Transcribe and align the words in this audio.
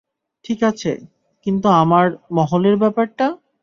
ঠিকাছে, 0.45 0.91
কিন্তু 1.45 1.67
আমার, 1.81 2.05
মহলের 2.31 2.75
ব্যাপারটা? 2.77 3.25